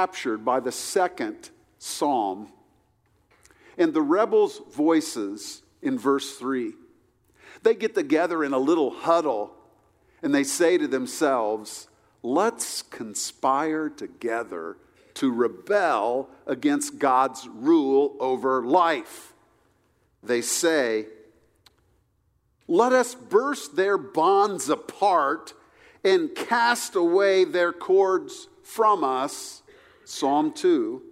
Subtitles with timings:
[0.00, 2.50] captured by the second psalm
[3.76, 6.72] and the rebels' voices in verse 3.
[7.62, 9.52] They get together in a little huddle
[10.22, 11.88] and they say to themselves,
[12.22, 14.78] Let's conspire together
[15.14, 19.34] to rebel against God's rule over life.
[20.22, 21.08] They say,
[22.66, 25.52] Let us burst their bonds apart
[26.02, 29.60] and cast away their cords from us.
[30.10, 31.02] Psalm 2,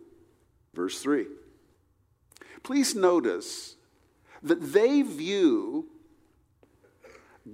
[0.74, 1.26] verse 3.
[2.64, 3.76] Please notice
[4.42, 5.86] that they view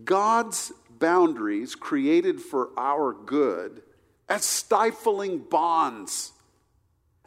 [0.05, 3.83] God's boundaries created for our good
[4.27, 6.33] as stifling bonds,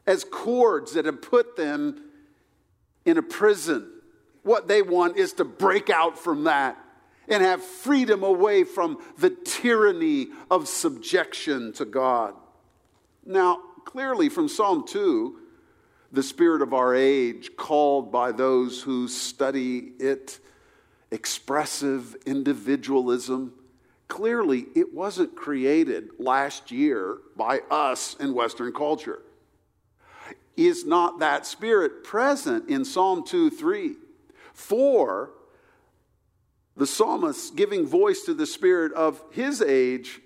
[0.07, 2.01] as cords that have put them
[3.05, 3.87] in a prison.
[4.41, 6.75] What they want is to break out from that
[7.27, 12.33] and have freedom away from the tyranny of subjection to God.
[13.23, 15.39] Now, clearly from Psalm 2,
[16.11, 20.39] the spirit of our age, called by those who study it,
[21.09, 23.53] expressive individualism,
[24.09, 29.21] clearly it wasn't created last year by us in Western culture.
[30.57, 33.95] Is not that spirit present in Psalm 2 3?
[34.53, 35.31] For
[36.75, 40.19] the psalmist giving voice to the spirit of his age,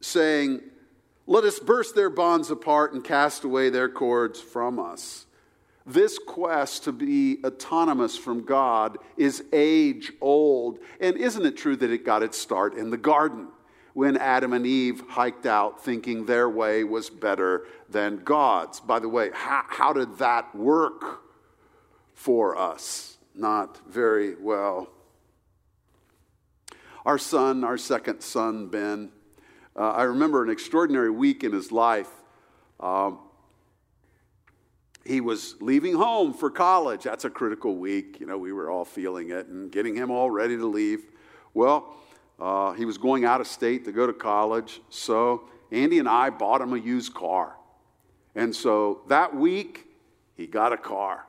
[0.00, 0.62] saying,
[1.26, 5.26] Let us burst their bonds apart and cast away their cords from us.
[5.86, 10.78] This quest to be autonomous from God is age old.
[11.00, 13.48] And isn't it true that it got its start in the garden
[13.92, 18.80] when Adam and Eve hiked out thinking their way was better than God's?
[18.80, 21.22] By the way, how, how did that work
[22.14, 23.18] for us?
[23.34, 24.88] Not very well.
[27.04, 29.10] Our son, our second son, Ben,
[29.76, 32.10] uh, I remember an extraordinary week in his life.
[32.80, 33.18] Um,
[35.04, 37.02] he was leaving home for college.
[37.02, 38.18] That's a critical week.
[38.20, 41.06] You know, we were all feeling it and getting him all ready to leave.
[41.52, 41.94] Well,
[42.40, 44.80] uh, he was going out of state to go to college.
[44.90, 47.56] So Andy and I bought him a used car.
[48.34, 49.86] And so that week,
[50.36, 51.26] he got a car.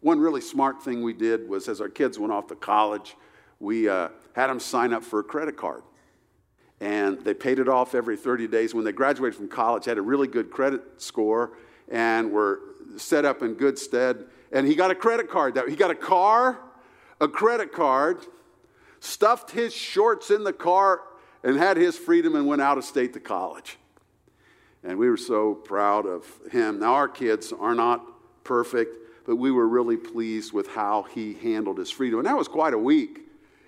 [0.00, 3.16] One really smart thing we did was as our kids went off to college,
[3.60, 5.82] we uh, had them sign up for a credit card.
[6.80, 8.74] And they paid it off every 30 days.
[8.74, 11.52] When they graduated from college, had a really good credit score
[11.88, 12.60] and were
[12.96, 14.24] set up in good stead.
[14.52, 15.58] And he got a credit card.
[15.68, 16.58] He got a car,
[17.20, 18.18] a credit card,
[19.00, 21.02] stuffed his shorts in the car,
[21.42, 23.78] and had his freedom and went out of state to college.
[24.82, 26.80] And we were so proud of him.
[26.80, 28.02] Now, our kids are not
[28.44, 32.18] perfect, but we were really pleased with how he handled his freedom.
[32.18, 33.20] And that was quite a week.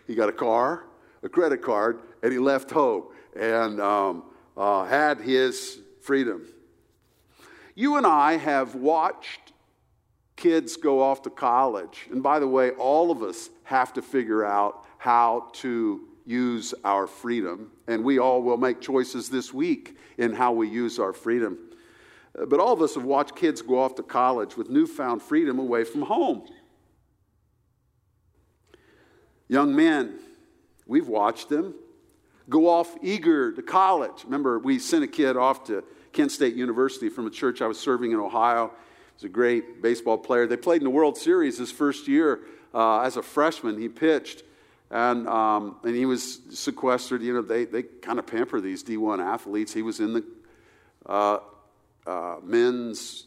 [0.07, 0.85] He got a car,
[1.23, 4.25] a credit card, and he left home and um,
[4.57, 6.47] uh, had his freedom.
[7.75, 9.53] You and I have watched
[10.37, 12.07] kids go off to college.
[12.11, 17.07] And by the way, all of us have to figure out how to use our
[17.07, 17.73] freedom.
[17.89, 21.59] And we all will make choices this week in how we use our freedom.
[22.35, 25.85] But all of us have watched kids go off to college with newfound freedom away
[25.85, 26.47] from home.
[29.49, 30.19] Young men,
[30.87, 31.75] we've watched them
[32.53, 34.25] go off eager to college.
[34.25, 35.83] Remember, we sent a kid off to
[36.13, 38.69] Kent State University from a church I was serving in Ohio.
[38.69, 40.47] He was a great baseball player.
[40.47, 42.41] They played in the World Series his first year
[42.75, 43.81] uh, as a freshman.
[43.81, 44.43] He pitched,
[44.91, 47.23] and, um, and he was sequestered.
[47.23, 49.73] You know, they, they kind of pamper these D1 athletes.
[49.73, 50.25] He was in the
[51.07, 51.39] uh,
[52.07, 53.27] uh, men's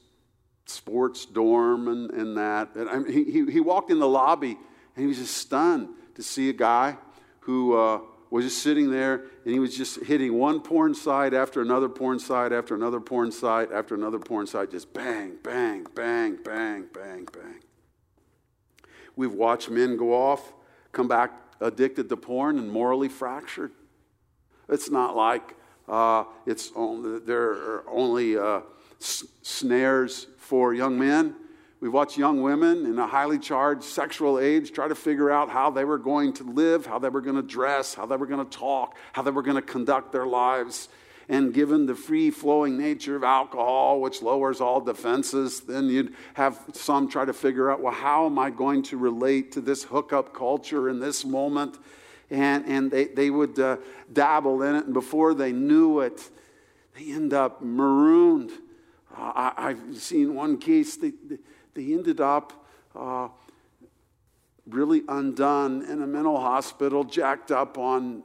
[0.68, 2.75] sports dorm and, and that.
[2.75, 6.22] And I mean, he, he walked in the lobby, and he was just stunned to
[6.22, 6.97] see a guy
[7.40, 8.00] who uh,
[8.30, 12.19] was just sitting there and he was just hitting one porn site after another porn
[12.19, 17.28] site after another porn site after another porn site, just bang, bang, bang, bang, bang,
[17.31, 17.62] bang.
[19.16, 20.53] We've watched men go off,
[20.91, 21.31] come back
[21.62, 23.72] addicted to porn and morally fractured.
[24.68, 25.56] It's not like
[25.88, 28.62] uh, it's only, there are only uh,
[29.00, 31.35] s- snares for young men.
[31.85, 35.70] We watched young women in a highly charged sexual age try to figure out how
[35.70, 38.43] they were going to live, how they were going to dress, how they were going
[38.43, 40.90] to talk, how they were going to conduct their lives.
[41.29, 46.59] And given the free flowing nature of alcohol, which lowers all defenses, then you'd have
[46.73, 50.34] some try to figure out, well, how am I going to relate to this hookup
[50.34, 51.78] culture in this moment?
[52.31, 53.78] And, and they, they would uh,
[54.11, 56.31] dabble in it, and before they knew it,
[56.97, 58.49] they end up marooned.
[59.16, 61.38] Uh, I, have seen one case, they, they
[61.76, 63.28] they ended up uh,
[64.66, 68.24] really undone in a mental hospital, jacked up on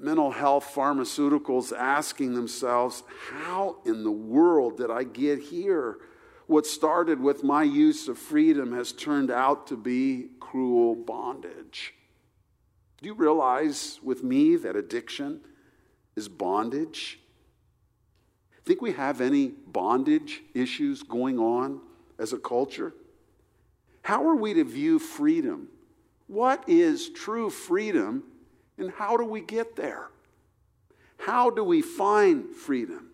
[0.00, 5.98] mental health pharmaceuticals asking themselves, How in the world did I get here?
[6.48, 11.94] What started with my use of freedom has turned out to be cruel bondage.
[13.00, 15.40] Do you realize with me that addiction
[16.16, 17.20] is bondage?
[18.64, 21.80] Think we have any bondage issues going on
[22.22, 22.94] as a culture?
[24.02, 25.68] How are we to view freedom?
[26.28, 28.22] What is true freedom
[28.78, 30.08] and how do we get there?
[31.18, 33.10] How do we find freedom?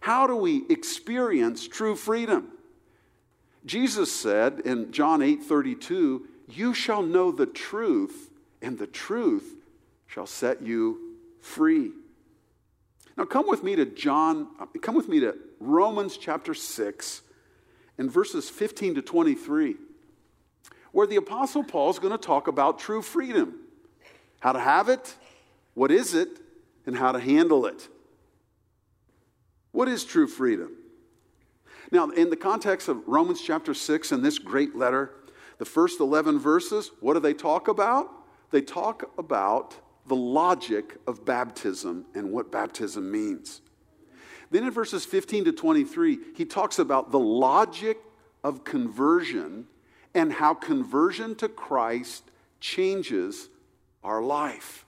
[0.00, 2.48] How do we experience true freedom?
[3.64, 8.30] Jesus said in John 8 32, You shall know the truth,
[8.62, 9.56] and the truth
[10.06, 11.92] shall set you free.
[13.16, 17.22] Now come with me to John, uh, come with me to Romans chapter 6
[18.00, 19.76] and verses 15 to 23,
[20.92, 23.54] where the Apostle Paul is going to talk about true freedom
[24.40, 25.14] how to have it,
[25.74, 26.40] what is it,
[26.86, 27.88] and how to handle it.
[29.72, 30.70] What is true freedom?
[31.92, 35.12] Now, in the context of Romans chapter 6 and this great letter,
[35.58, 38.10] the first 11 verses, what do they talk about?
[38.50, 39.76] They talk about
[40.06, 43.60] the logic of baptism and what baptism means.
[44.50, 47.98] Then in verses 15 to 23, he talks about the logic
[48.42, 49.66] of conversion
[50.14, 52.24] and how conversion to Christ
[52.58, 53.48] changes
[54.02, 54.84] our life.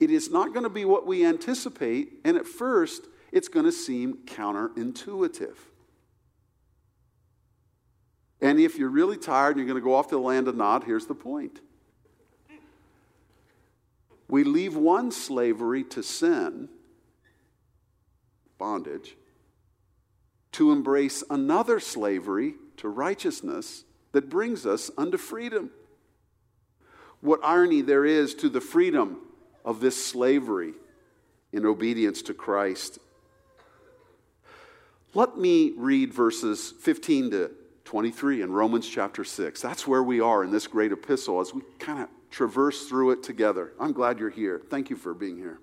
[0.00, 3.72] It is not going to be what we anticipate, and at first, it's going to
[3.72, 5.56] seem counterintuitive.
[8.40, 10.56] And if you're really tired and you're going to go off to the land of
[10.56, 11.60] Nod, here's the point.
[14.28, 16.68] We leave one slavery to sin,
[18.58, 19.16] bondage,
[20.52, 25.70] to embrace another slavery to righteousness that brings us unto freedom
[27.20, 29.18] what irony there is to the freedom
[29.64, 30.74] of this slavery
[31.52, 32.98] in obedience to Christ.
[35.14, 37.50] Let me read verses 15 to
[37.84, 39.60] 23 in Romans chapter 6.
[39.62, 43.22] That's where we are in this great epistle as we kind of traverse through it
[43.22, 43.72] together.
[43.80, 44.60] I'm glad you're here.
[44.68, 45.58] Thank you for being here.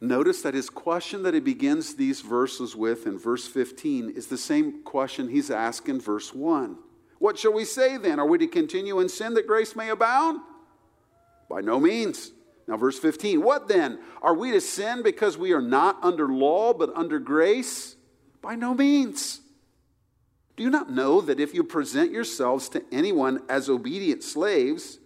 [0.00, 4.38] Notice that his question that he begins these verses with in verse 15 is the
[4.38, 6.78] same question he's asked in verse 1.
[7.18, 8.20] What shall we say then?
[8.20, 10.40] Are we to continue in sin that grace may abound?
[11.50, 12.30] By no means.
[12.68, 13.98] Now, verse 15 What then?
[14.22, 17.96] Are we to sin because we are not under law but under grace?
[18.40, 19.40] By no means.
[20.56, 24.98] Do you not know that if you present yourselves to anyone as obedient slaves,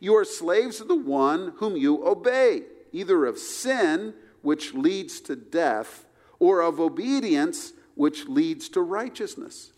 [0.00, 2.62] you are slaves of the one whom you obey,
[2.92, 6.06] either of sin, which leads to death,
[6.38, 9.72] or of obedience, which leads to righteousness?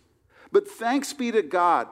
[0.51, 1.89] But thanks be to God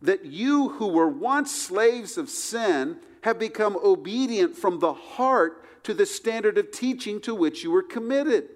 [0.00, 5.92] that you who were once slaves of sin have become obedient from the heart to
[5.94, 8.48] the standard of teaching to which you were committed.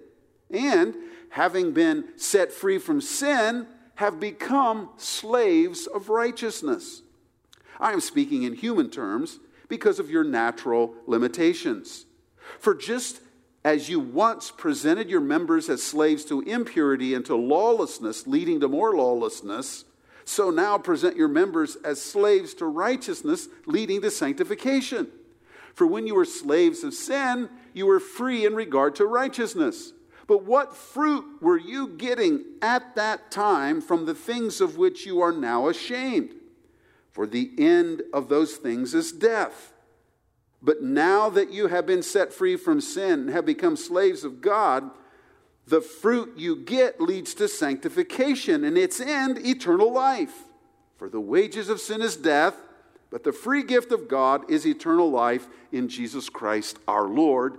[0.49, 0.95] And
[1.29, 7.01] having been set free from sin, have become slaves of righteousness.
[7.79, 12.05] I am speaking in human terms because of your natural limitations.
[12.59, 13.21] For just
[13.65, 18.67] as you once presented your members as slaves to impurity and to lawlessness, leading to
[18.67, 19.85] more lawlessness,
[20.25, 25.07] so now present your members as slaves to righteousness, leading to sanctification.
[25.73, 29.93] For when you were slaves of sin, you were free in regard to righteousness.
[30.27, 35.21] But what fruit were you getting at that time from the things of which you
[35.21, 36.33] are now ashamed?
[37.11, 39.72] For the end of those things is death.
[40.63, 44.39] But now that you have been set free from sin and have become slaves of
[44.39, 44.89] God,
[45.67, 50.33] the fruit you get leads to sanctification and its end, eternal life.
[50.95, 52.55] For the wages of sin is death,
[53.09, 57.57] but the free gift of God is eternal life in Jesus Christ our Lord.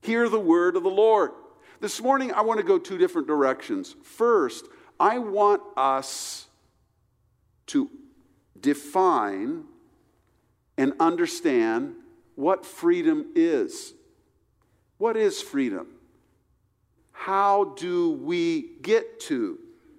[0.00, 1.32] Hear the word of the Lord.
[1.80, 3.96] This morning, I want to go two different directions.
[4.04, 4.66] First,
[5.00, 6.46] I want us
[7.66, 7.90] to
[8.60, 9.64] define
[10.78, 11.94] and understand
[12.36, 13.94] what freedom is.
[14.98, 15.88] What is freedom?
[17.12, 19.58] How do we get to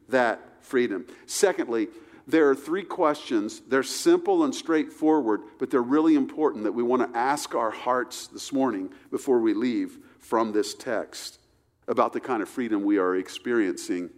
[0.09, 1.05] that freedom?
[1.25, 1.87] Secondly,
[2.27, 3.61] there are three questions.
[3.67, 8.27] They're simple and straightforward, but they're really important that we want to ask our hearts
[8.27, 11.39] this morning before we leave from this text
[11.87, 14.09] about the kind of freedom we are experiencing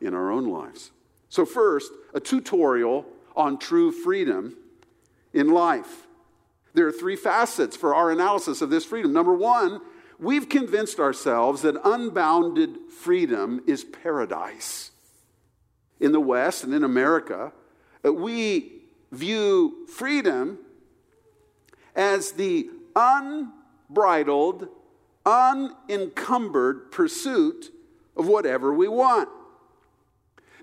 [0.00, 0.90] in our own lives.
[1.28, 4.56] So, first, a tutorial on true freedom
[5.32, 6.07] in life.
[6.74, 9.12] There are three facets for our analysis of this freedom.
[9.12, 9.80] Number one,
[10.18, 14.90] we've convinced ourselves that unbounded freedom is paradise.
[16.00, 17.52] In the West and in America,
[18.04, 18.72] uh, we
[19.10, 20.58] view freedom
[21.96, 24.68] as the unbridled,
[25.26, 27.72] unencumbered pursuit
[28.16, 29.28] of whatever we want.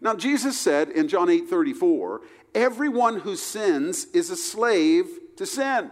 [0.01, 2.21] Now, Jesus said in John 8 34,
[2.53, 5.91] everyone who sins is a slave to sin.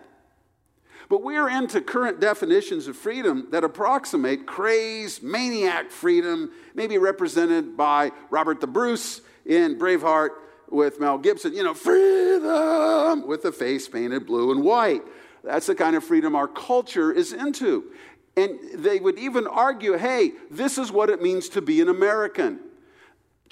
[1.09, 7.75] But we are into current definitions of freedom that approximate crazed, maniac freedom, maybe represented
[7.77, 10.29] by Robert the Bruce in Braveheart
[10.69, 11.53] with Mel Gibson.
[11.53, 15.03] You know, freedom with the face painted blue and white.
[15.43, 17.91] That's the kind of freedom our culture is into.
[18.35, 22.59] And they would even argue hey, this is what it means to be an American.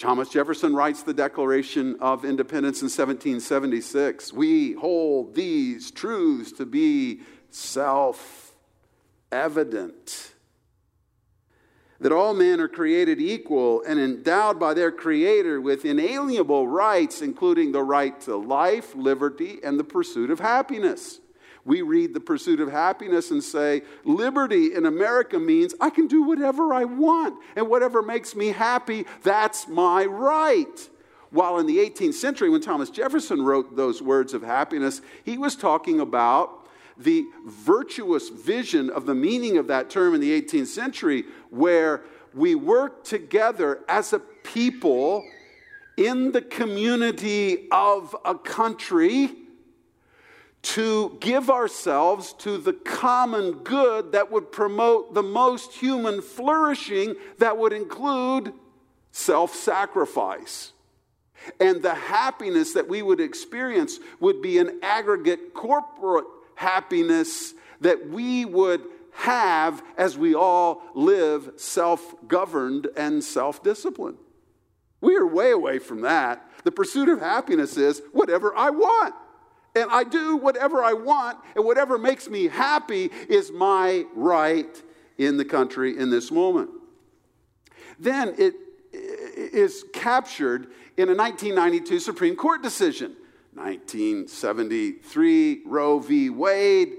[0.02, 4.34] Thomas Jefferson writes the Declaration of Independence in 1776.
[4.34, 8.56] We hold these truths to be self
[9.32, 10.32] evident.
[12.00, 17.72] That all men are created equal and endowed by their Creator with inalienable rights, including
[17.72, 21.21] the right to life, liberty, and the pursuit of happiness.
[21.64, 26.24] We read the pursuit of happiness and say, liberty in America means I can do
[26.24, 30.90] whatever I want, and whatever makes me happy, that's my right.
[31.30, 35.56] While in the 18th century, when Thomas Jefferson wrote those words of happiness, he was
[35.56, 41.26] talking about the virtuous vision of the meaning of that term in the 18th century,
[41.50, 42.02] where
[42.34, 45.26] we work together as a people
[45.96, 49.30] in the community of a country
[50.62, 57.58] to give ourselves to the common good that would promote the most human flourishing, that
[57.58, 58.54] would include
[59.12, 60.74] self sacrifice.
[61.60, 68.46] And the happiness that we would experience would be an aggregate corporate happiness that we
[68.46, 74.18] would have as we all live self governed and self disciplined.
[75.02, 76.48] We are way away from that.
[76.64, 79.16] The pursuit of happiness is whatever I want.
[79.76, 84.82] And I do whatever I want, and whatever makes me happy is my right
[85.18, 86.70] in the country in this moment.
[88.00, 88.56] Then it
[88.94, 93.16] is captured in a 1992 Supreme Court decision.
[93.54, 96.30] 1973, Roe v.
[96.30, 96.94] Wade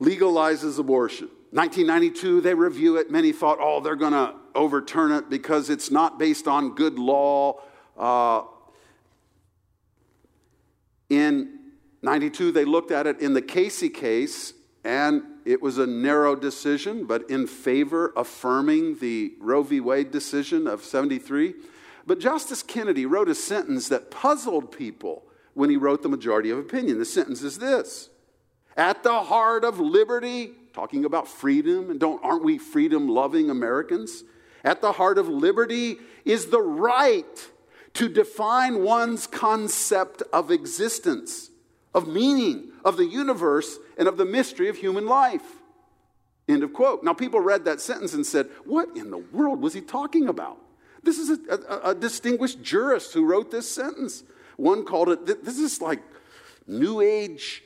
[0.00, 1.28] legalizes abortion.
[1.52, 3.10] 1992, they review it.
[3.10, 7.60] Many thought, oh, they're going to overturn it because it's not based on good law.
[7.96, 8.42] Uh,
[11.08, 11.58] in
[12.02, 17.04] 92, they looked at it in the Casey case, and it was a narrow decision,
[17.04, 19.80] but in favor, affirming the Roe v.
[19.80, 21.54] Wade decision of 73.
[22.06, 26.58] But Justice Kennedy wrote a sentence that puzzled people when he wrote the majority of
[26.58, 26.98] opinion.
[26.98, 28.10] The sentence is this
[28.76, 34.22] At the heart of liberty, talking about freedom, and don't, aren't we freedom loving Americans?
[34.62, 37.50] At the heart of liberty is the right
[37.96, 41.50] to define one's concept of existence,
[41.94, 45.56] of meaning, of the universe, and of the mystery of human life.
[46.46, 47.02] End of quote.
[47.02, 50.58] Now, people read that sentence and said, What in the world was he talking about?
[51.02, 54.24] This is a, a, a distinguished jurist who wrote this sentence.
[54.56, 56.02] One called it, this is like
[56.66, 57.62] New Age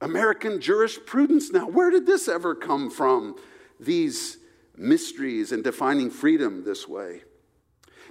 [0.00, 1.68] American jurisprudence now.
[1.68, 3.36] Where did this ever come from?
[3.78, 4.38] These
[4.76, 7.22] mysteries and defining freedom this way.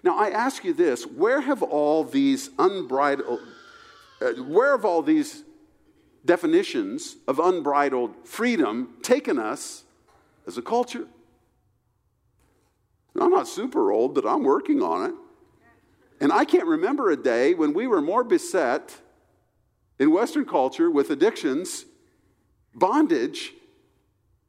[0.07, 3.41] Now, I ask you this where have all these unbridled,
[4.21, 5.43] uh, where have all these
[6.23, 9.83] definitions of unbridled freedom taken us
[10.47, 11.07] as a culture?
[13.19, 15.15] I'm not super old, but I'm working on it.
[16.21, 18.95] And I can't remember a day when we were more beset
[19.99, 21.83] in Western culture with addictions,
[22.73, 23.51] bondage,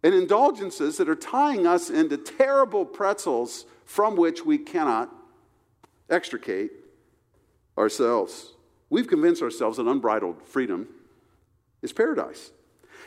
[0.05, 5.18] and indulgences that are tying us into terrible pretzels from which we cannot
[6.11, 6.71] extricate
[7.77, 8.53] ourselves.
[8.91, 10.89] We've convinced ourselves that unbridled freedom
[11.83, 12.51] is paradise.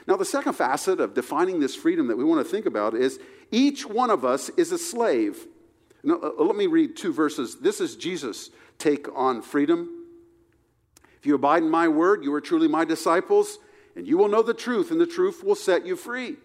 [0.07, 3.19] Now, the second facet of defining this freedom that we want to think about is
[3.51, 5.47] each one of us is a slave.
[6.03, 7.57] Now, uh, let me read two verses.
[7.59, 9.89] This is Jesus' take on freedom.
[11.19, 13.59] If you abide in my word, you are truly my disciples,
[13.95, 16.37] and you will know the truth, and the truth will set you free.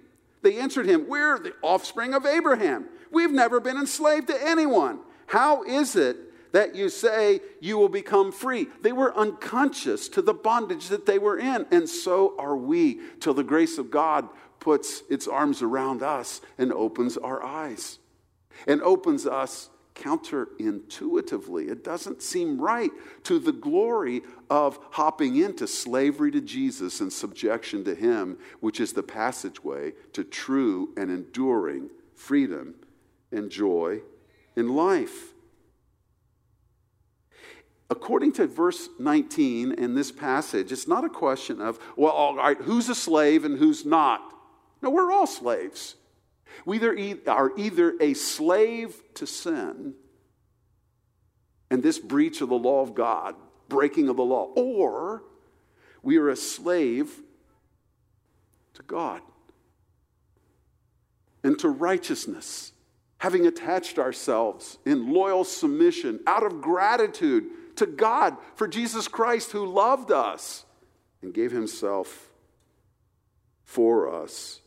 [0.43, 2.87] They answered him, We're the offspring of Abraham.
[3.11, 5.01] We've never been enslaved to anyone.
[5.27, 6.17] How is it
[6.53, 8.69] that you say you will become free.
[8.83, 13.35] They were unconscious to the bondage that they were in, and so are we, till
[13.35, 14.29] the grace of God
[14.61, 17.99] puts its arms around us and opens our eyes
[18.67, 21.71] and opens us counterintuitively.
[21.71, 22.91] It doesn't seem right
[23.25, 28.93] to the glory of hopping into slavery to Jesus and subjection to Him, which is
[28.93, 32.75] the passageway to true and enduring freedom
[33.33, 34.01] and joy
[34.55, 35.33] in life.
[37.89, 42.57] According to verse 19 in this passage, it's not a question of, well, all right,
[42.59, 44.21] who's a slave and who's not?
[44.83, 45.95] No, we're all slaves.
[46.65, 49.95] We either are either a slave to sin
[51.71, 53.35] and this breach of the law of God,
[53.69, 55.23] breaking of the law, or
[56.03, 57.21] we are a slave
[58.75, 59.21] to God
[61.43, 62.73] and to righteousness,
[63.19, 67.45] having attached ourselves in loyal submission out of gratitude
[67.77, 70.65] to God for Jesus Christ who loved us
[71.23, 72.31] and gave himself
[73.65, 74.61] for us.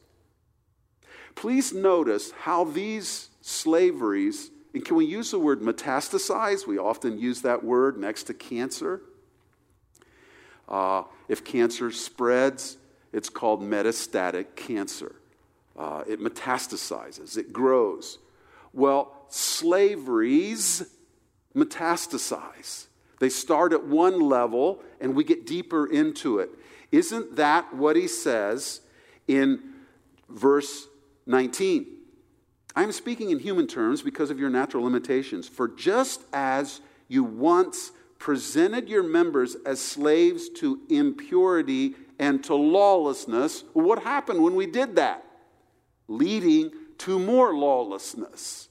[1.35, 6.67] Please notice how these slaveries, and can we use the word metastasize?
[6.67, 9.01] We often use that word next to cancer.
[10.67, 12.77] Uh, if cancer spreads,
[13.13, 15.15] it's called metastatic cancer.
[15.77, 18.19] Uh, it metastasizes, it grows.
[18.73, 20.83] Well, slaveries
[21.55, 22.87] metastasize.
[23.19, 26.49] They start at one level and we get deeper into it.
[26.91, 28.81] Isn't that what he says
[29.27, 29.61] in
[30.29, 30.87] verse
[31.25, 31.85] 19?
[32.75, 35.47] I am speaking in human terms because of your natural limitations.
[35.47, 43.63] For just as you once presented your members as slaves to impurity and to lawlessness,
[43.73, 45.25] what happened when we did that?
[46.07, 48.68] Leading to more lawlessness.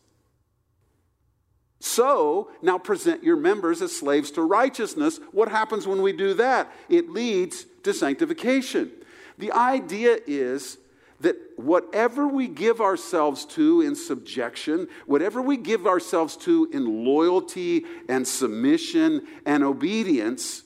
[1.81, 5.21] So now present your members as slaves to righteousness.
[5.31, 6.73] What happens when we do that?
[6.89, 8.91] It leads to sanctification.
[9.39, 10.79] The idea is
[11.21, 17.85] that whatever we give ourselves to in subjection, whatever we give ourselves to in loyalty
[18.09, 20.63] and submission and obedience,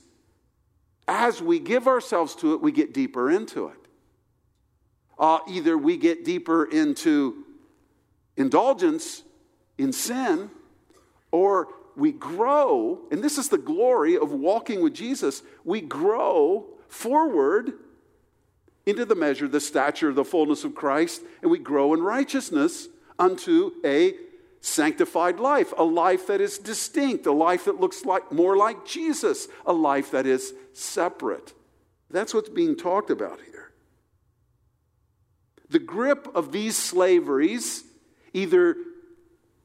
[1.07, 3.77] as we give ourselves to it, we get deeper into it.
[5.17, 7.43] Uh, either we get deeper into
[8.35, 9.21] indulgence
[9.77, 10.49] in sin
[11.33, 17.73] or we grow, and this is the glory of walking with Jesus, we grow forward
[18.85, 22.87] into the measure, the stature, the fullness of Christ, and we grow in righteousness
[23.17, 24.13] unto a
[24.61, 29.47] sanctified life, a life that is distinct, a life that looks like more like Jesus,
[29.65, 31.53] a life that is separate.
[32.11, 33.71] That's what's being talked about here.
[35.69, 37.83] The grip of these slaveries,
[38.33, 38.75] either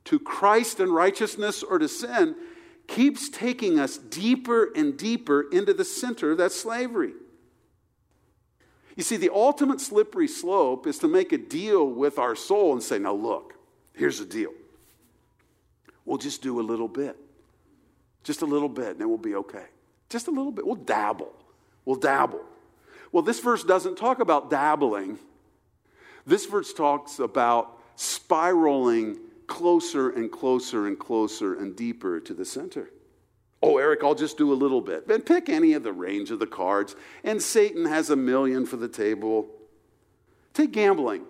[0.09, 2.35] to Christ and righteousness or to sin
[2.87, 7.12] keeps taking us deeper and deeper into the center of that slavery.
[8.97, 12.83] You see, the ultimate slippery slope is to make a deal with our soul and
[12.83, 13.53] say, now look,
[13.92, 14.53] here's the deal.
[16.07, 17.14] We'll just do a little bit.
[18.25, 19.66] Just a little bit, and then we'll be okay.
[20.09, 20.66] Just a little bit.
[20.66, 21.35] We'll dabble.
[21.85, 22.40] We'll dabble.
[23.12, 25.18] Well, this verse doesn't talk about dabbling.
[26.27, 29.18] This verse talks about spiraling
[29.49, 32.91] closer and closer and closer and deeper to the center.
[33.61, 35.09] Oh, Eric, I'll just do a little bit.
[35.09, 38.77] Then pick any of the range of the cards, and Satan has a million for
[38.77, 39.49] the table.
[40.55, 41.25] Take gambling.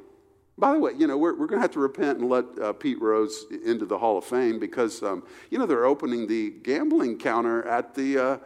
[0.58, 2.72] By the way, you know, we're, we're going to have to repent and let uh,
[2.72, 7.16] Pete Rose into the Hall of Fame because, um, you know, they're opening the gambling
[7.16, 8.38] counter at the, uh,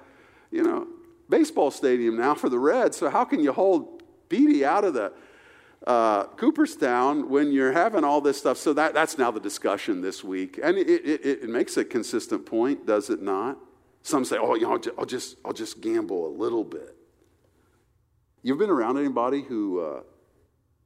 [0.50, 0.86] you know,
[1.30, 2.98] baseball stadium now for the Reds.
[2.98, 5.12] So how can you hold Petey out of the
[5.86, 8.56] uh, Cooperstown when you're having all this stuff.
[8.56, 10.58] So that, that's now the discussion this week.
[10.62, 13.58] And it, it, it makes a consistent point, does it not?
[14.02, 16.96] Some say, oh, you know, I'll just, I'll just, gamble a little bit.
[18.42, 20.00] You've been around anybody who uh,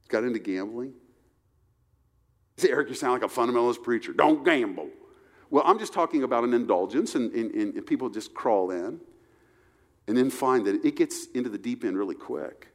[0.08, 0.92] got into gambling?
[2.58, 4.12] Say, Eric, you sound like a fundamentalist preacher.
[4.12, 4.88] Don't gamble.
[5.50, 9.00] Well, I'm just talking about an indulgence, and, and, and people just crawl in
[10.08, 12.68] and then find that it gets into the deep end really quick.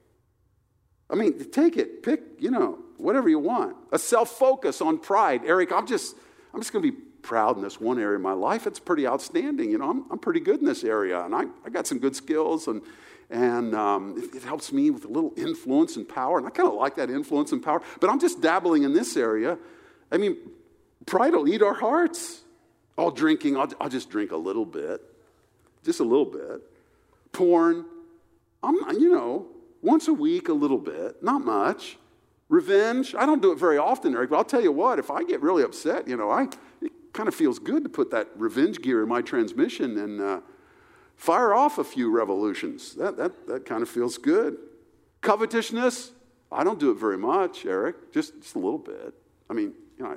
[1.11, 3.75] I mean, take it, pick, you know, whatever you want.
[3.91, 5.41] A self focus on pride.
[5.45, 6.15] Eric, I'm just,
[6.53, 8.65] I'm just going to be proud in this one area of my life.
[8.65, 9.71] It's pretty outstanding.
[9.71, 12.15] You know, I'm, I'm pretty good in this area, and I, I got some good
[12.15, 12.81] skills, and,
[13.29, 16.37] and um, it, it, helps me with a little influence and power.
[16.37, 19.17] And I kind of like that influence and power, but I'm just dabbling in this
[19.17, 19.57] area.
[20.11, 20.37] I mean,
[21.05, 22.41] pride will eat our hearts.
[22.97, 25.01] All drinking, I'll, I'll just drink a little bit,
[25.83, 26.61] just a little bit.
[27.31, 27.85] Porn,
[28.61, 29.47] I'm, you know,
[29.81, 31.97] once a week, a little bit, not much.
[32.49, 35.23] Revenge, I don't do it very often, Eric, but I'll tell you what, if I
[35.23, 36.49] get really upset, you know, I,
[36.81, 40.41] it kind of feels good to put that revenge gear in my transmission and uh,
[41.15, 42.93] fire off a few revolutions.
[42.95, 44.57] That, that, that kind of feels good.
[45.21, 46.11] Covetousness,
[46.51, 49.13] I don't do it very much, Eric, just, just a little bit.
[49.49, 50.15] I mean, you know, I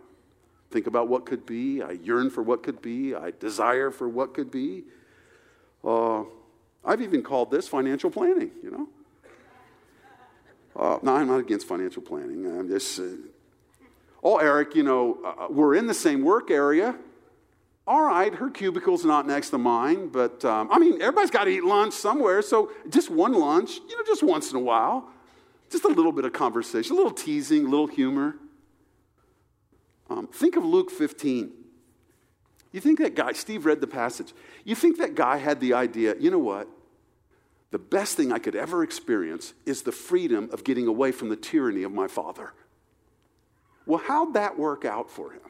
[0.72, 4.34] think about what could be, I yearn for what could be, I desire for what
[4.34, 4.84] could be.
[5.84, 6.24] Uh,
[6.84, 8.88] I've even called this financial planning, you know.
[10.76, 12.46] Uh, no, I'm not against financial planning.
[12.46, 13.04] I'm just, uh,
[14.22, 16.96] oh, Eric, you know, uh, we're in the same work area.
[17.86, 21.50] all right, her cubicle's not next to mine, but um, I mean, everybody's got to
[21.50, 25.10] eat lunch somewhere, so just one lunch, you know, just once in a while,
[25.70, 28.36] just a little bit of conversation, a little teasing, a little humor.
[30.08, 31.50] Um, think of Luke 15.
[32.72, 34.32] You think that guy, Steve read the passage,
[34.64, 36.68] you think that guy had the idea, you know what?
[37.74, 41.34] The best thing I could ever experience is the freedom of getting away from the
[41.34, 42.52] tyranny of my father.
[43.84, 45.40] Well, how'd that work out for him?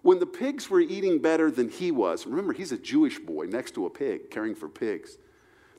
[0.00, 3.74] When the pigs were eating better than he was, remember, he's a Jewish boy next
[3.74, 5.18] to a pig, caring for pigs.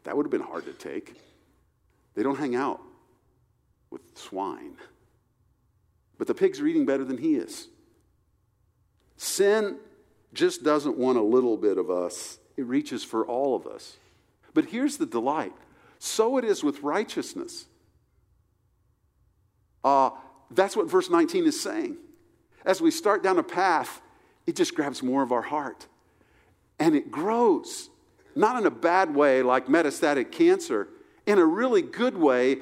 [0.03, 1.19] That would have been hard to take.
[2.13, 2.81] They don't hang out
[3.89, 4.75] with swine.
[6.19, 7.67] But the pigs are eating better than he is.
[9.17, 9.77] Sin
[10.35, 13.97] just doesn't want a little bit of us, it reaches for all of us.
[14.53, 15.53] But here's the delight
[15.99, 17.67] so it is with righteousness.
[19.83, 20.11] Uh,
[20.49, 21.97] that's what verse 19 is saying.
[22.65, 24.01] As we start down a path,
[24.47, 25.87] it just grabs more of our heart.
[26.79, 27.89] And it grows,
[28.35, 30.87] not in a bad way like metastatic cancer,
[31.25, 32.59] in a really good way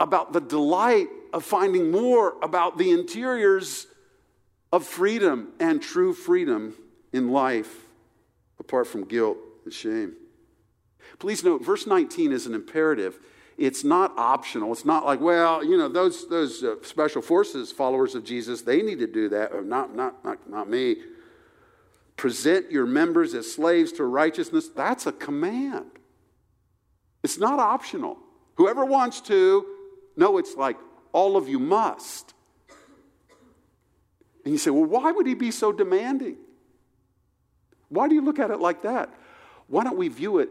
[0.00, 3.86] about the delight of finding more about the interiors
[4.72, 6.74] of freedom and true freedom
[7.12, 7.86] in life
[8.58, 10.14] apart from guilt and shame.
[11.20, 13.20] Please note, verse 19 is an imperative.
[13.58, 14.72] It's not optional.
[14.72, 18.80] It's not like, well, you know, those, those uh, special forces followers of Jesus, they
[18.80, 19.52] need to do that.
[19.52, 20.96] Or not, not, not, not me.
[22.16, 24.70] Present your members as slaves to righteousness.
[24.70, 25.90] That's a command.
[27.22, 28.16] It's not optional.
[28.54, 29.66] Whoever wants to,
[30.16, 30.78] no, it's like
[31.12, 32.32] all of you must.
[34.46, 36.38] And you say, well, why would he be so demanding?
[37.90, 39.12] Why do you look at it like that?
[39.66, 40.48] Why don't we view it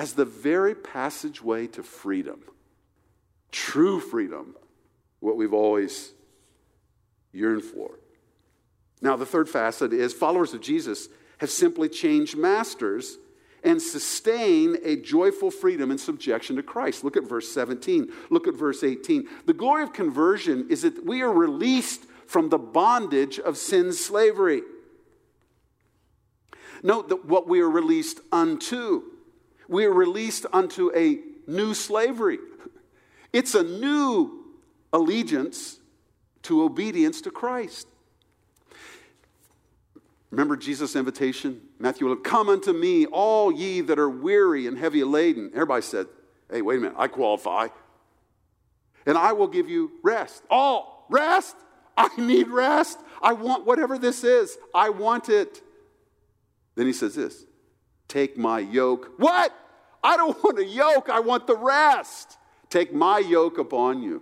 [0.00, 2.40] as the very passageway to freedom?
[3.52, 4.56] True freedom,
[5.20, 6.12] what we've always
[7.32, 7.98] yearned for.
[9.02, 13.18] Now, the third facet is followers of Jesus have simply changed masters
[13.62, 17.04] and sustain a joyful freedom and subjection to Christ.
[17.04, 18.10] Look at verse 17.
[18.30, 19.28] Look at verse 18.
[19.44, 24.62] The glory of conversion is that we are released from the bondage of sin's slavery.
[26.82, 29.02] Note that what we are released unto.
[29.70, 32.38] We are released unto a new slavery.
[33.32, 34.44] It's a new
[34.92, 35.78] allegiance
[36.42, 37.86] to obedience to Christ.
[40.32, 41.60] Remember Jesus' invitation?
[41.78, 45.52] Matthew, come unto me, all ye that are weary and heavy laden.
[45.54, 46.06] Everybody said,
[46.50, 47.68] hey, wait a minute, I qualify.
[49.06, 50.42] And I will give you rest.
[50.50, 51.54] All rest?
[51.96, 52.98] I need rest.
[53.22, 54.58] I want whatever this is.
[54.74, 55.62] I want it.
[56.74, 57.44] Then he says this
[58.10, 59.12] Take my yoke.
[59.18, 59.54] What?
[60.02, 61.08] I don't want a yoke.
[61.08, 62.38] I want the rest.
[62.68, 64.20] Take my yoke upon you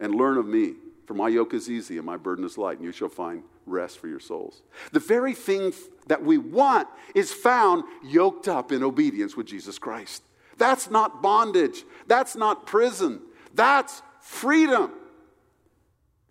[0.00, 0.74] and learn of me.
[1.06, 4.00] For my yoke is easy and my burden is light, and you shall find rest
[4.00, 4.62] for your souls.
[4.90, 5.72] The very thing
[6.08, 10.24] that we want is found yoked up in obedience with Jesus Christ.
[10.56, 11.84] That's not bondage.
[12.08, 13.20] That's not prison.
[13.54, 14.90] That's freedom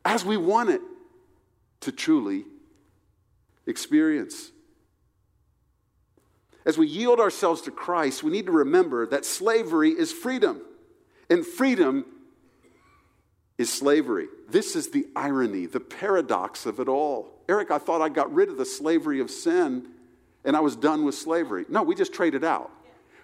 [0.03, 0.81] as we want it
[1.81, 2.43] to truly
[3.65, 4.51] experience.
[6.67, 10.61] As we yield ourselves to Christ, we need to remember that slavery is freedom,
[11.29, 12.05] and freedom
[13.57, 14.27] is slavery.
[14.49, 17.29] This is the irony, the paradox of it all.
[17.47, 19.87] Eric, I thought I got rid of the slavery of sin
[20.45, 21.65] and I was done with slavery.
[21.67, 22.71] No, we just traded out.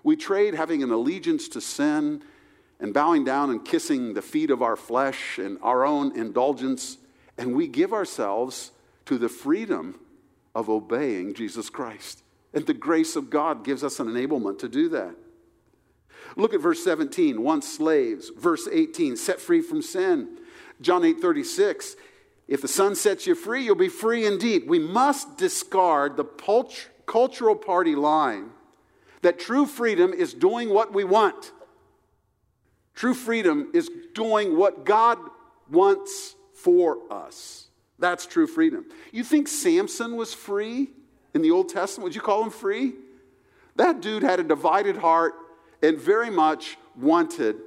[0.04, 2.24] We trade having an allegiance to sin
[2.80, 6.98] and bowing down and kissing the feet of our flesh and our own indulgence,
[7.38, 8.72] and we give ourselves
[9.06, 10.00] to the freedom
[10.56, 12.23] of obeying Jesus Christ.
[12.54, 15.16] And the grace of God gives us an enablement to do that.
[16.36, 18.32] Look at verse 17, once slaves.
[18.38, 20.38] Verse 18, set free from sin.
[20.82, 21.96] John 8 36,
[22.48, 24.68] if the Son sets you free, you'll be free indeed.
[24.68, 26.26] We must discard the
[27.06, 28.50] cultural party line
[29.22, 31.52] that true freedom is doing what we want.
[32.94, 35.18] True freedom is doing what God
[35.70, 37.68] wants for us.
[37.98, 38.86] That's true freedom.
[39.12, 40.92] You think Samson was free
[41.34, 42.06] in the Old Testament?
[42.06, 42.94] Would you call him free?
[43.76, 45.34] That dude had a divided heart
[45.82, 47.58] and very much wanted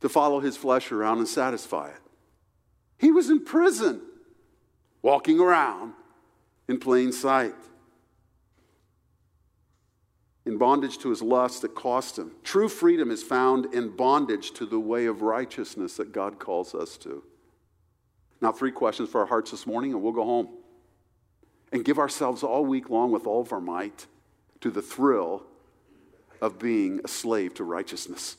[0.00, 2.00] to follow his flesh around and satisfy it.
[2.98, 4.00] He was in prison,
[5.02, 5.94] walking around
[6.68, 7.54] in plain sight,
[10.44, 12.30] in bondage to his lust that cost him.
[12.44, 16.96] True freedom is found in bondage to the way of righteousness that God calls us
[16.98, 17.24] to.
[18.40, 20.48] Now, three questions for our hearts this morning, and we'll go home
[21.72, 24.06] and give ourselves all week long with all of our might
[24.60, 25.44] to the thrill
[26.40, 28.36] of being a slave to righteousness.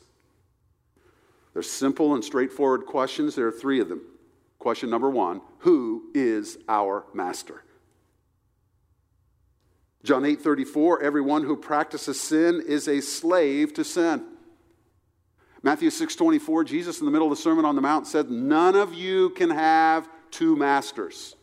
[1.53, 3.35] They're simple and straightforward questions.
[3.35, 4.01] There are three of them.
[4.59, 7.63] Question number one Who is our master?
[10.03, 14.23] John 8 34, everyone who practices sin is a slave to sin.
[15.67, 18.77] Matthew 6 24, Jesus in the middle of the Sermon on the Mount said, None
[18.77, 21.35] of you can have two masters.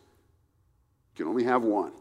[1.12, 1.92] You can only have one.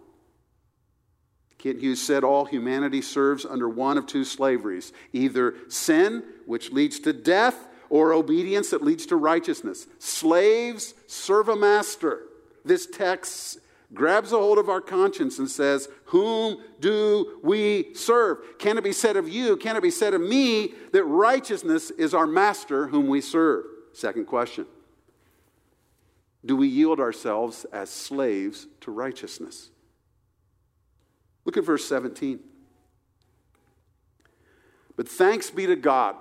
[1.57, 6.97] Kent Hughes said all humanity serves under one of two slaveries either sin, which leads
[7.01, 9.85] to death, or obedience that leads to righteousness.
[9.99, 12.21] Slaves serve a master.
[12.63, 13.59] This text
[13.93, 18.57] grabs a hold of our conscience and says, Whom do we serve?
[18.59, 22.13] Can it be said of you, can it be said of me, that righteousness is
[22.13, 23.65] our master whom we serve?
[23.93, 24.65] Second question
[26.45, 29.69] Do we yield ourselves as slaves to righteousness?
[31.45, 32.39] Look at verse 17.
[34.95, 36.15] But thanks be to God.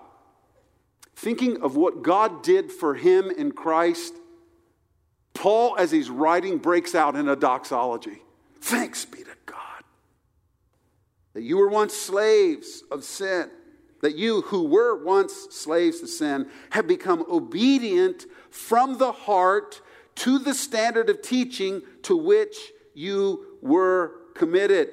[1.14, 4.14] Thinking of what God did for him in Christ,
[5.34, 8.22] Paul, as he's writing, breaks out in a doxology.
[8.60, 9.62] Thanks be to God
[11.34, 13.50] that you were once slaves of sin,
[14.02, 19.80] that you who were once slaves to sin have become obedient from the heart
[20.14, 22.56] to the standard of teaching to which
[22.94, 24.90] you were committed.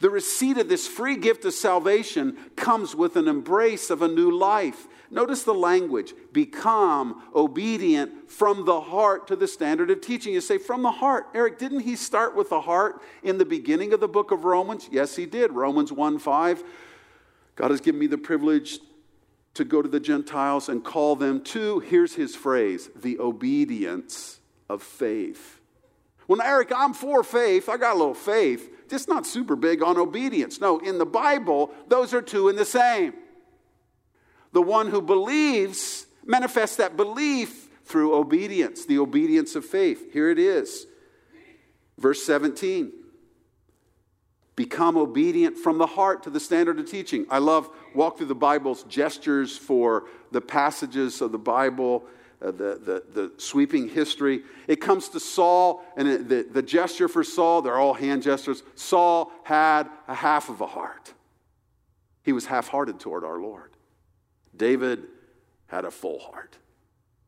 [0.00, 4.30] The receipt of this free gift of salvation comes with an embrace of a new
[4.30, 4.86] life.
[5.10, 10.34] Notice the language become obedient from the heart to the standard of teaching.
[10.34, 11.28] You say, from the heart.
[11.34, 14.88] Eric, didn't he start with the heart in the beginning of the book of Romans?
[14.90, 15.52] Yes, he did.
[15.52, 16.62] Romans 1 5.
[17.56, 18.80] God has given me the privilege
[19.54, 24.82] to go to the Gentiles and call them to, here's his phrase, the obedience of
[24.82, 25.60] faith.
[26.28, 27.68] Well, Eric, I'm for faith.
[27.68, 30.60] I got a little faith just not super big on obedience.
[30.60, 33.14] No, in the Bible, those are two in the same.
[34.52, 40.12] The one who believes manifests that belief through obedience, the obedience of faith.
[40.12, 40.86] Here it is.
[41.98, 42.92] Verse 17.
[44.56, 47.26] Become obedient from the heart to the standard of teaching.
[47.30, 52.04] I love Walk Thru the Bible's gestures for the passages of the Bible
[52.40, 54.42] uh, the, the, the sweeping history.
[54.68, 58.62] It comes to Saul, and it, the, the gesture for Saul, they're all hand gestures.
[58.76, 61.12] Saul had a half of a heart,
[62.22, 63.72] he was half hearted toward our Lord.
[64.58, 65.04] David
[65.68, 66.58] had a full heart,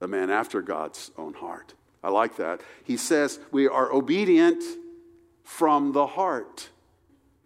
[0.01, 1.75] a man after God's own heart.
[2.03, 2.61] I like that.
[2.85, 4.63] He says we are obedient
[5.45, 6.69] from the heart.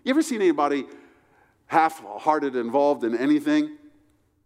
[0.05, 0.85] You ever seen anybody
[1.66, 3.77] half hearted involved in anything?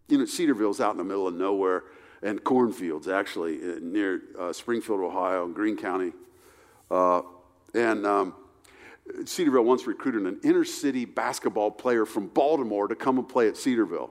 [0.07, 1.83] You know, Cedarville's out in the middle of nowhere
[2.21, 6.13] and cornfields, actually, uh, near uh, Springfield, Ohio, Greene County.
[6.89, 7.21] Uh,
[7.73, 8.33] and um,
[9.25, 13.57] Cedarville once recruited an inner city basketball player from Baltimore to come and play at
[13.57, 14.09] Cedarville.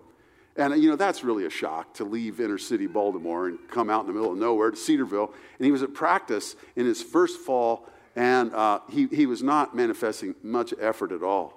[0.58, 4.02] And, you know, that's really a shock to leave inner city Baltimore and come out
[4.02, 5.32] in the middle of nowhere to Cedarville.
[5.58, 9.74] And he was at practice in his first fall, and uh, he, he was not
[9.74, 11.54] manifesting much effort at all.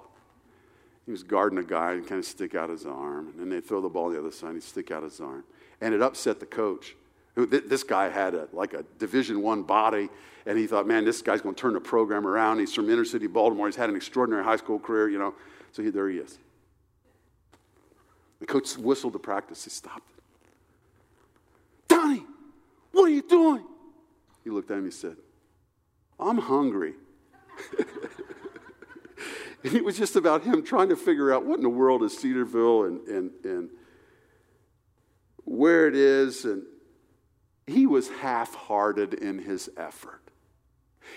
[1.04, 3.28] He was guarding a guy and kind of stick out his arm.
[3.28, 5.44] And then they throw the ball the other side, and he'd stick out his arm
[5.82, 6.94] and it upset the coach.
[7.34, 10.10] Who this guy had a, like a Division One body,
[10.46, 12.58] and he thought, man, this guy's going to turn the program around.
[12.58, 13.66] He's from inner city Baltimore.
[13.66, 15.34] He's had an extraordinary high school career, you know.
[15.72, 16.38] So he, there he is.
[18.42, 19.62] The coach whistled to practice.
[19.62, 20.10] He stopped.
[21.86, 22.24] Donnie,
[22.90, 23.64] what are you doing?
[24.42, 24.84] He looked at him.
[24.84, 25.16] He said,
[26.18, 26.94] I'm hungry.
[29.62, 32.18] and it was just about him trying to figure out what in the world is
[32.18, 33.70] Cedarville and, and, and
[35.44, 36.64] where it is, and
[37.68, 40.20] he was half hearted in his effort.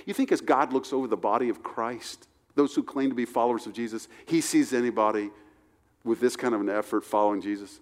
[0.06, 3.26] You think as God looks over the body of Christ, those who claim to be
[3.26, 5.32] followers of Jesus, he sees anybody
[6.06, 7.82] with this kind of an effort following Jesus?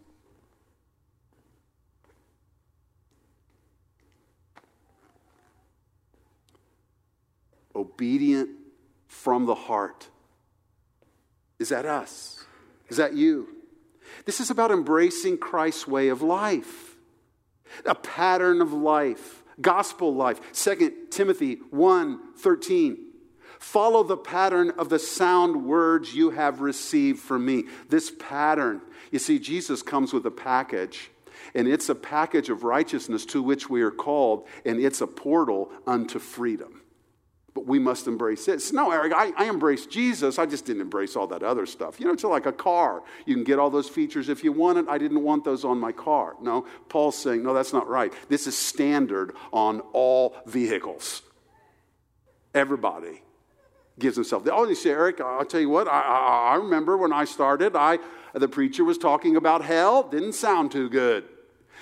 [7.76, 8.50] Obedient
[9.08, 10.08] from the heart.
[11.60, 12.44] Is that us?
[12.90, 13.50] Is that you?
[14.26, 16.96] This is about embracing Christ's way of life,
[17.86, 20.40] a pattern of life, gospel life.
[20.54, 23.13] 2 Timothy 1 13.
[23.64, 27.64] Follow the pattern of the sound words you have received from me.
[27.88, 31.10] This pattern, you see, Jesus comes with a package,
[31.56, 35.72] and it's a package of righteousness to which we are called, and it's a portal
[35.88, 36.82] unto freedom
[37.56, 38.64] but we must embrace it.
[38.74, 40.40] No, Eric, I, I embraced Jesus.
[40.40, 42.00] I just didn't embrace all that other stuff.
[42.00, 43.04] You know, it's like a car.
[43.28, 44.88] You can get all those features if you want it.
[44.90, 46.36] I didn't want those on my car.
[46.42, 48.12] No, Paul's saying, no, that's not right.
[48.28, 51.22] This is standard on all vehicles.
[52.56, 53.22] Everybody
[54.00, 54.48] gives himself.
[54.52, 57.76] Oh, you say, Eric, I'll tell you what, I, I, I remember when I started,
[57.76, 58.00] I,
[58.34, 60.04] the preacher was talking about hell.
[60.04, 61.26] Didn't sound too good.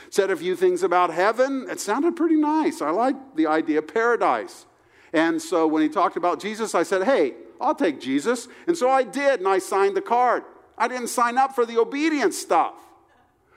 [0.10, 1.68] Said a few things about heaven.
[1.70, 2.82] It sounded pretty nice.
[2.82, 4.66] I like the idea of paradise.
[5.14, 8.48] And so when he talked about Jesus, I said, hey, I'll take Jesus.
[8.68, 10.44] And so I did, and I signed the card.
[10.78, 12.74] I didn't sign up for the obedience stuff.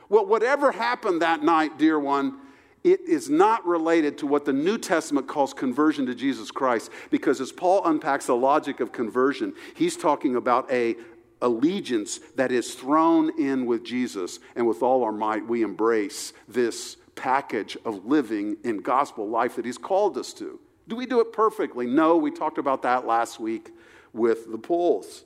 [0.09, 2.39] Well, whatever happened that night, dear one,
[2.85, 6.91] it is not related to what the New Testament calls conversion to Jesus Christ.
[7.11, 10.97] Because as Paul unpacks the logic of conversion, he's talking about a
[11.41, 14.39] allegiance that is thrown in with Jesus.
[14.55, 19.65] And with all our might, we embrace this package of living in gospel life that
[19.65, 20.61] he's called us to.
[20.87, 21.87] Do we do it perfectly?
[21.87, 23.71] No, we talked about that last week
[24.13, 25.25] with the polls.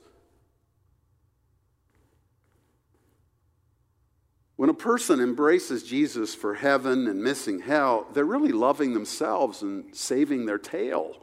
[4.59, 9.95] When a person embraces Jesus for heaven and missing hell, they're really loving themselves and
[9.95, 11.15] saving their tail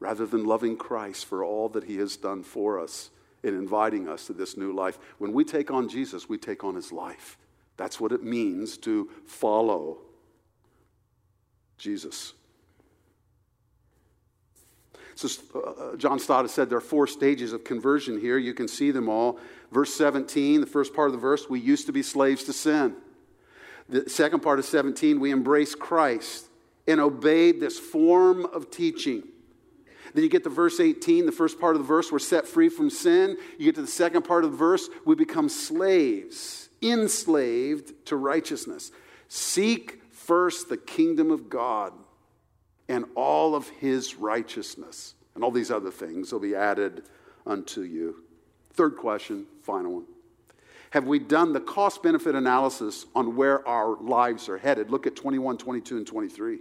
[0.00, 3.10] rather than loving Christ for all that he has done for us
[3.42, 4.98] in inviting us to this new life.
[5.18, 7.36] When we take on Jesus, we take on his life.
[7.76, 9.98] That's what it means to follow
[11.76, 12.32] Jesus.
[15.14, 15.28] So,
[15.60, 18.38] uh, John Stott has said there are four stages of conversion here.
[18.38, 19.38] You can see them all.
[19.72, 22.96] Verse 17, the first part of the verse, we used to be slaves to sin.
[23.88, 26.46] The second part of 17, we embraced Christ
[26.86, 29.22] and obeyed this form of teaching.
[30.14, 32.68] Then you get to verse 18, the first part of the verse, we're set free
[32.68, 33.36] from sin.
[33.58, 38.92] You get to the second part of the verse, we become slaves, enslaved to righteousness.
[39.28, 41.92] Seek first the kingdom of God
[42.88, 45.14] and all of his righteousness.
[45.34, 47.02] And all these other things will be added
[47.46, 48.24] unto you.
[48.72, 50.04] Third question, final one.
[50.90, 54.90] Have we done the cost benefit analysis on where our lives are headed?
[54.90, 56.58] Look at 21, 22, and 23.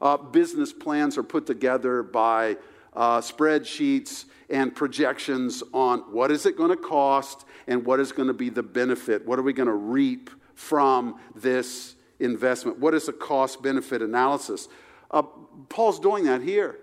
[0.00, 2.56] Uh, business plans are put together by
[2.94, 8.28] uh, spreadsheets and projections on what is it going to cost and what is going
[8.28, 9.26] to be the benefit.
[9.26, 12.78] What are we going to reap from this investment?
[12.78, 14.68] What is a cost benefit analysis?
[15.10, 15.22] Uh,
[15.68, 16.78] Paul's doing that here.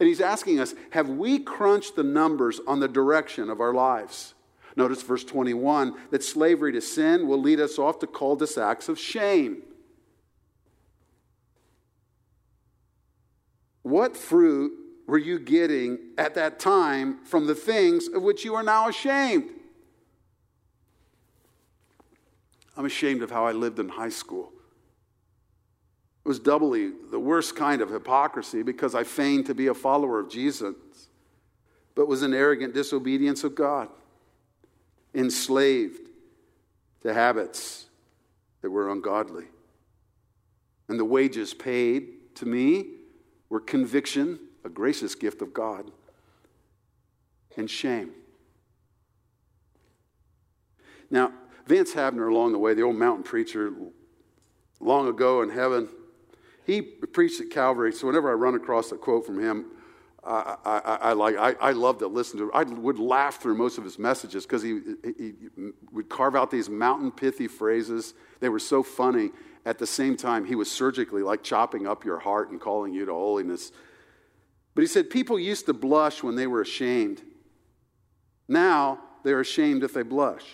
[0.00, 4.34] And he's asking us have we crunched the numbers on the direction of our lives?
[4.76, 8.88] Notice verse 21 that slavery to sin will lead us off to cul de sacs
[8.88, 9.62] of shame.
[13.82, 14.72] What fruit
[15.06, 19.50] were you getting at that time from the things of which you are now ashamed?
[22.76, 24.52] I'm ashamed of how I lived in high school.
[26.28, 30.20] It was doubly the worst kind of hypocrisy because I feigned to be a follower
[30.20, 30.74] of Jesus,
[31.94, 33.88] but was an arrogant disobedience of God,
[35.14, 36.06] enslaved
[37.00, 37.86] to habits
[38.60, 39.46] that were ungodly.
[40.90, 42.88] And the wages paid to me
[43.48, 45.90] were conviction, a gracious gift of God,
[47.56, 48.10] and shame.
[51.10, 51.32] Now,
[51.64, 53.72] Vance Havner, along the way, the old mountain preacher,
[54.78, 55.88] long ago in heaven,
[56.68, 59.70] he preached at Calvary, so whenever I run across a quote from him,
[60.22, 62.52] I, I, I, like I, I love to listen to.
[62.52, 65.32] I would laugh through most of his messages because he, he
[65.90, 68.12] would carve out these mountain pithy phrases.
[68.40, 69.30] They were so funny.
[69.64, 73.06] At the same time, he was surgically like chopping up your heart and calling you
[73.06, 73.72] to holiness.
[74.74, 77.22] But he said people used to blush when they were ashamed.
[78.46, 80.44] Now they're ashamed if they blush.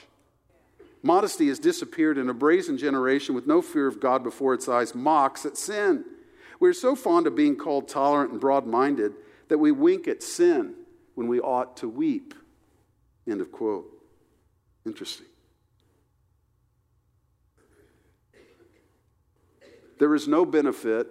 [1.04, 4.94] Modesty has disappeared, and a brazen generation with no fear of God before its eyes
[4.94, 6.02] mocks at sin.
[6.58, 9.12] We're so fond of being called tolerant and broad minded
[9.48, 10.74] that we wink at sin
[11.14, 12.32] when we ought to weep.
[13.28, 13.84] End of quote.
[14.86, 15.26] Interesting.
[19.98, 21.06] There is no benefit,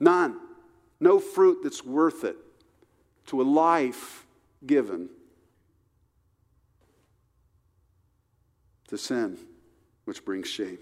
[0.00, 0.36] none,
[0.98, 2.36] no fruit that's worth it
[3.26, 4.26] to a life
[4.66, 5.10] given
[8.88, 9.38] to sin,
[10.04, 10.78] which brings shame.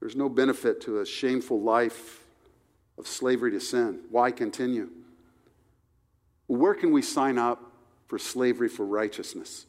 [0.00, 2.24] There's no benefit to a shameful life
[2.98, 4.00] of slavery to sin.
[4.10, 4.90] Why continue?
[6.46, 7.72] Where can we sign up
[8.08, 9.66] for slavery for righteousness?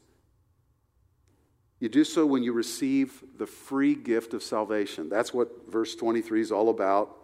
[1.79, 5.09] You do so when you receive the free gift of salvation.
[5.09, 7.17] That's what verse 23 is all about.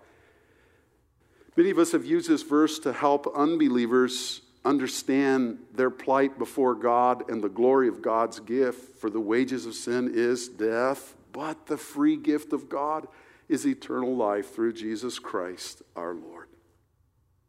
[1.56, 7.30] Many of us have used this verse to help unbelievers understand their plight before God
[7.30, 8.98] and the glory of God's gift.
[8.98, 13.08] For the wages of sin is death, but the free gift of God
[13.50, 16.48] is eternal life through Jesus Christ our Lord.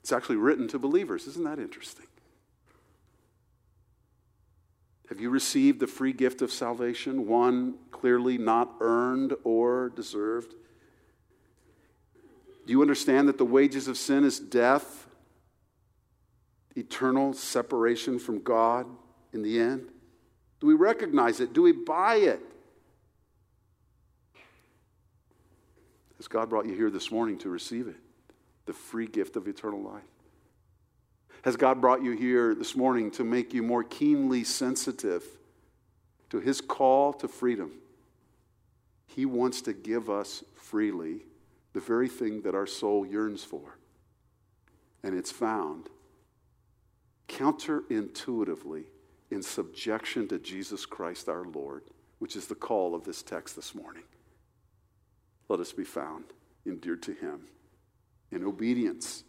[0.01, 1.26] It's actually written to believers.
[1.26, 2.07] Isn't that interesting?
[5.09, 10.55] Have you received the free gift of salvation, one clearly not earned or deserved?
[12.66, 15.07] Do you understand that the wages of sin is death?
[16.79, 18.87] Eternal separation from God
[19.33, 19.89] in the end?
[20.61, 21.53] Do we recognize it?
[21.53, 22.41] Do we buy it?
[26.16, 27.97] Has God brought you here this morning to receive it?
[28.66, 30.03] The free gift of eternal life.
[31.43, 35.24] Has God brought you here this morning to make you more keenly sensitive
[36.31, 37.72] to His call to freedom?
[39.07, 41.24] He wants to give us freely
[41.72, 43.79] the very thing that our soul yearns for.
[45.03, 45.89] And it's found
[47.29, 48.85] counterintuitively
[49.31, 51.85] in subjection to Jesus Christ our Lord,
[52.18, 54.05] which is the call of this text this morning.
[55.49, 56.24] Let us be found
[56.66, 57.47] endeared to Him
[58.31, 59.24] in obedience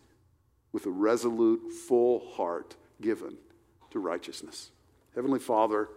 [0.72, 3.38] with a resolute, full heart given
[3.91, 4.72] to righteousness.
[5.16, 5.89] Heavenly Father,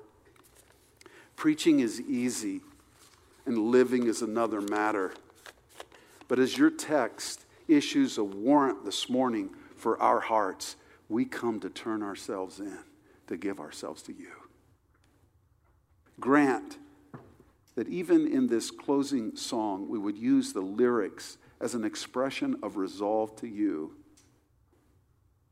[1.37, 2.61] preaching is easy
[3.45, 5.13] and living is another matter.
[6.29, 10.77] But as your text issues a warrant this morning for our hearts,
[11.13, 12.79] we come to turn ourselves in,
[13.27, 14.33] to give ourselves to you.
[16.19, 16.79] Grant
[17.75, 22.77] that even in this closing song, we would use the lyrics as an expression of
[22.77, 23.95] resolve to you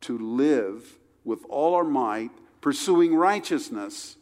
[0.01, 2.31] to live with all our might,
[2.61, 4.17] pursuing righteousness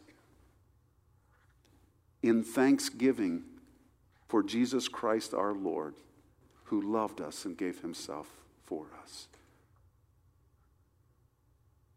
[2.23, 3.45] in thanksgiving
[4.27, 5.95] for Jesus Christ our Lord,
[6.65, 8.29] who loved us and gave himself
[8.65, 9.29] for us.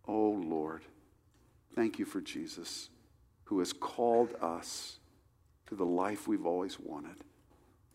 [0.08, 0.82] Oh Lord,
[1.76, 2.90] thank you for Jesus,
[3.46, 4.98] who has called us
[5.68, 7.16] to the life we've always wanted.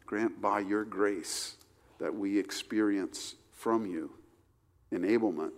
[0.04, 1.56] Grant by your grace
[1.98, 4.12] that we experience from you
[4.92, 5.52] enablement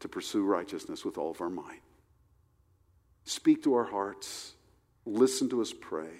[0.00, 1.82] to pursue righteousness with all of our might.
[3.24, 4.54] Speak to our hearts,
[5.04, 6.10] listen to us pray,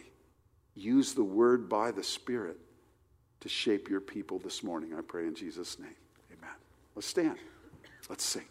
[0.74, 2.58] use the word by the Spirit
[3.40, 4.94] to shape your people this morning.
[4.96, 5.96] I pray in Jesus' name.
[6.30, 6.54] Amen.
[6.94, 7.36] Let's stand.
[8.08, 8.44] Let's sing.